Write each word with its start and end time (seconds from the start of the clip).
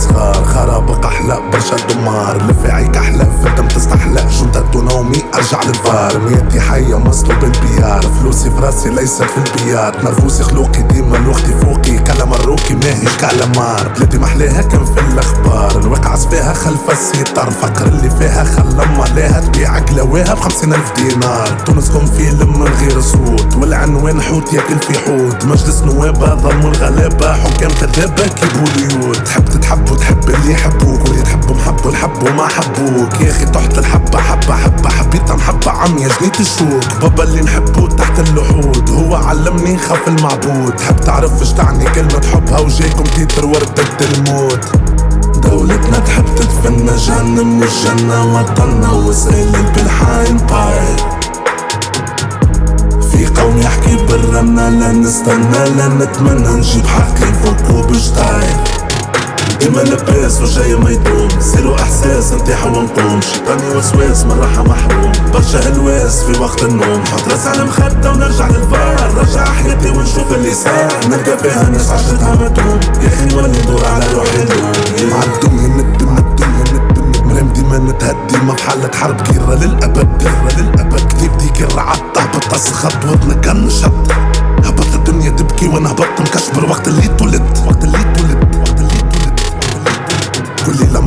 صغار 0.00 0.44
خراب 0.44 1.04
أحلى 1.04 1.40
برشا 1.52 1.76
دمار. 1.76 2.36
لفاعي 2.42 2.88
كحلة 2.88 3.24
فتم 3.44 3.68
تستحلى. 3.68 4.30
شنطة 4.30 4.82
نومي 4.82 5.22
أرجع 5.34 5.62
للفار. 5.62 6.18
ميتي 6.18 6.60
حية 6.60 6.98
مصلوب 6.98 7.44
البيار 7.44 8.02
فلوسي 8.02 8.50
في 8.50 8.60
راسي 8.60 8.88
ليست 8.88 9.22
في 9.22 9.38
البيار 9.38 10.04
نرفوسي 10.04 10.42
خلوقي 10.42 10.82
ديما 10.82 11.16
لوختي 11.16 11.52
فوقي. 11.52 11.98
كلام 11.98 12.32
الروح 12.32 12.59
ماهي 13.04 13.16
كلامار 13.20 13.88
بلادي 13.88 14.18
محلاها 14.18 14.62
كان 14.62 14.84
في 14.84 15.00
الأخبار. 15.00 15.80
الواقع 15.80 16.16
فيها 16.16 16.52
خلف 16.52 16.90
الستار. 16.90 17.50
فقر 17.50 17.86
اللي 17.86 18.10
فيها 18.10 18.44
خلى 18.44 18.86
ملاها 18.98 19.40
تبيع 19.40 19.78
قلاواها 19.78 20.34
بخمسين 20.34 20.74
ألف 20.74 20.92
دينار. 20.96 21.48
تونسكم 21.66 22.06
فيلم 22.06 22.60
من 22.60 22.68
غير 22.80 23.00
صوت. 23.00 23.56
والعنوان 23.56 24.22
حوت 24.22 24.52
ياكل 24.52 24.78
في 24.78 24.98
حوت. 24.98 25.44
مجلس 25.44 25.82
نواب 25.82 26.18
ضم 26.18 26.60
الغلابة 26.60 27.32
حكام 27.32 27.70
كذابة 27.70 28.26
كيبوا 28.26 28.68
ليوت 28.76 29.16
تحب 29.16 29.44
تتحب 29.44 29.90
وتحب 29.90 30.30
اللي 30.30 30.52
يحبوك 30.52 30.79
وما 32.20 32.48
حبوك. 32.48 33.20
يا 33.20 33.30
أخي 33.30 33.44
تحت 33.44 33.78
الحبة 33.78 34.18
حبة 34.18 34.54
حبة 34.54 34.88
حبيتها 34.90 35.36
محبة 35.36 35.70
عمي 35.70 36.08
جنيت 36.20 36.40
الشوك 36.40 36.84
بابا 37.02 37.24
اللي 37.24 37.40
نحبه 37.40 37.88
تحت 37.88 38.18
اللحود 38.18 38.90
هو 38.90 39.14
علمني 39.14 39.78
خاف 39.78 40.08
المعبود. 40.08 40.76
تحب 40.76 41.00
تعرف 41.00 41.40
إيش 41.40 41.52
تعني 41.52 41.84
كلمة 41.84 42.20
حبها 42.34 42.58
وجايكم 42.60 43.04
تيتر 43.04 43.46
وردة 43.46 43.84
الموت. 44.14 44.64
دولتنا 45.42 45.98
تحب 45.98 46.24
تتفنى 46.36 46.96
جهنم 46.96 47.60
والجنة 47.60 48.34
وطننا 48.34 48.90
وسائل 48.90 49.52
بالحاين 49.74 50.36
باي 50.36 50.96
في 53.12 53.26
قوم 53.40 53.58
يحكي 53.58 53.96
بالرنة 53.96 54.68
لا 54.68 54.92
نستنى 54.92 55.68
لا 55.76 55.88
نتمنى 55.88 56.48
نجيب 56.48 56.86
حقي 56.86 57.32
فوق 57.44 57.74
وبشتاي 57.76 58.48
ديما 59.60 59.80
لباس 59.80 60.40
وجاي 60.40 60.74
ما 60.74 60.90
يدوم. 60.90 61.28
سيرو 61.40 61.74
إحساس 61.74 62.32
نتاح 62.32 62.64
ونقوم 62.64 63.20
شيطاني 63.20 63.76
وسواس 63.76 64.24
من 64.24 64.38
راحة 64.40 64.62
محروم. 64.62 65.12
برشا 65.32 65.68
هلواس 65.68 66.22
في 66.22 66.40
وقت 66.40 66.62
النوم. 66.62 67.04
حط 67.04 67.28
راس 67.32 67.46
على 67.46 67.64
مخدة 67.64 68.10
ونرجع 68.10 68.48
للفار. 68.48 69.10
رجع 69.16 69.44
حياتي 69.44 69.90
ونشوف 69.90 70.32
اللي 70.32 70.54
صار. 70.54 70.92
نلقى 71.08 71.38
فيها 71.38 71.68
ناس 71.68 71.90
عشتها 71.90 72.34
متوم 72.34 72.80
يا 73.02 73.08
أخي 73.08 73.24
نولي 73.24 73.48
ندور 73.48 73.84
على 73.86 74.04
روحي 74.14 74.42
اليوم. 74.42 75.10
مع 75.10 75.22
الدنيا 75.22 75.68
ند 75.68 76.02
مع 76.02 76.18
الدنيا 76.18 76.64
ند 76.72 76.98
ند 76.98 77.16
مريم 77.26 77.52
ديما 77.52 77.78
نتهدي. 77.78 78.44
ما 78.46 78.56
في 78.56 78.62
حالة 78.62 78.90
حرب 78.94 79.20
كيرة 79.20 79.54
للأبد. 79.54 80.08
كيرة 80.22 80.50
للأبد. 80.58 81.00
كتيب 81.08 81.38
ديك 81.38 81.62
الرعد؟ 81.62 82.12
تهبط 82.14 82.54
أسخط 82.54 83.04
وطنك 83.04 83.48
كنشط 83.48 83.92
هبط 84.64 84.94
الدنيا 84.94 85.30
تبكي 85.30 85.68
وأنا 85.68 85.90
هبطت. 85.90 86.20
مكشبر 86.20 86.70
وقت 86.70 86.88
اللي 86.88 87.08
تولد. 87.18 87.58
وقت 87.66 87.84
اللي 87.84 87.98
تولد. 87.98 88.69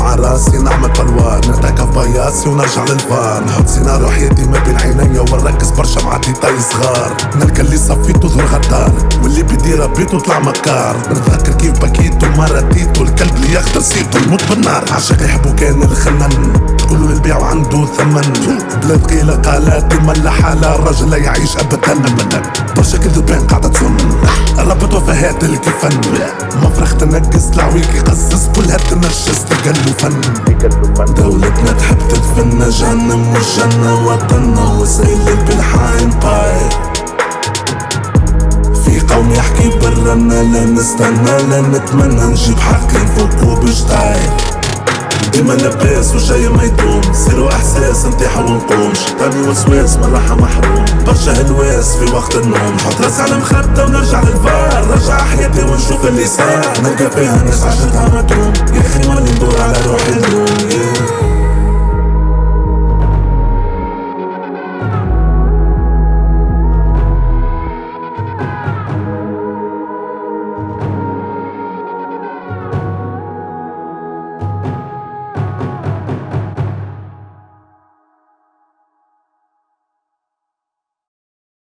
مع 0.03 0.15
راسي 0.15 0.57
نعمل 0.57 0.89
بلوان 0.89 1.39
نتركب 1.39 1.93
بياسي 1.93 2.49
ونرجع 2.49 2.83
للفار. 2.83 3.43
نحط 3.43 3.67
سيناريو 3.67 4.09
حياتي 4.09 4.43
ما 4.43 4.59
بين 4.59 4.77
عينيا 4.77 5.21
ونركز 5.21 5.69
برشا 5.69 5.99
مع 5.99 6.17
ديتاي 6.17 6.59
صغار 6.59 7.13
نلقى 7.35 7.61
اللي 7.61 7.77
صفيته 7.77 8.27
ظهر 8.27 8.45
غدار 8.45 8.91
واللي 9.23 9.43
بدير 9.43 9.87
بيته 9.87 10.19
طلع 10.19 10.39
مكار. 10.39 10.95
نتذكر 11.11 11.53
كيف 11.53 11.79
بكيت 11.79 12.23
وما 12.23 12.45
رديت 12.45 12.97
والكلب 12.97 13.35
اللي 13.35 13.53
ياخد 13.53 13.77
رصيته 13.77 14.19
يموت 14.19 14.43
بالنار. 14.49 14.83
عشاق 14.91 15.23
يحبوا 15.23 15.51
كان 15.51 15.83
الخنن 15.83 16.53
تقولوا 16.77 17.09
البيع 17.09 17.45
عنده 17.45 17.85
ثمن. 17.85 18.33
بلاد 18.83 19.05
قيلة 19.05 19.35
قالت 19.35 19.93
ملا 19.93 20.31
حالة 20.31 20.75
الرجل 20.75 21.09
لا 21.09 21.17
يعيش 21.17 21.57
ابدا. 21.57 21.93
برشا 22.77 22.97
كذبان 22.97 23.47
قاعدة 23.47 23.69
تظن. 23.69 23.97
ربط 24.57 24.93
وفهات 24.93 25.43
الكفن 25.43 26.01
مفرخ 26.63 26.93
تنقص 26.93 27.47
العويك 27.53 27.95
يقصص 27.95 28.47
كلها 28.55 28.77
تنجس 29.13 29.45
تقلو 29.45 29.93
فن. 29.97 30.21
دولتنا 31.15 31.71
تحب 31.71 31.97
تتفنى 32.09 32.69
جهنم 32.69 33.33
والجنة 33.33 34.07
وطننا 34.07 34.73
وسائل 34.79 35.37
بالحاين 35.47 36.09
باي 36.09 36.69
في 38.85 39.13
قوم 39.13 39.31
يحكي 39.31 39.69
بالرنة 39.69 40.41
لا 40.41 40.65
نستنى 40.65 41.37
لا 41.49 41.61
نتمنى 41.61 42.23
نجيب 42.23 42.59
حقي 42.59 43.07
فوق 43.17 43.47
وبشتاي 43.47 44.19
ديما 45.33 45.53
لباس 45.53 46.15
وجاي 46.15 46.49
ما 46.49 46.63
يدوم 46.63 47.01
سيرو 47.13 47.49
إحساس 47.49 48.05
نتاح 48.05 48.37
ونقوم. 48.37 48.93
شيطاني 48.93 49.47
وسواس 49.47 49.97
من 49.97 50.13
راحة 50.13 50.35
محروم. 50.35 50.85
برشا 51.05 51.31
هلواس 51.31 51.95
في 51.95 52.15
وقت 52.15 52.35
النوم. 52.35 52.77
حط 52.85 53.01
راس 53.01 53.19
على 53.19 53.37
مخدة 53.37 53.85
ونرجع 53.85 54.21
للفار. 54.21 54.87
رجع 54.91 55.17
حياتي 55.17 55.61
ونشوف 55.61 56.05
اللي 56.05 56.25
صار. 56.27 56.73
نلقى 56.83 57.09
فيها 57.11 57.43
ناس 57.45 57.63
عشتها 57.63 58.05
متروم 58.15 58.42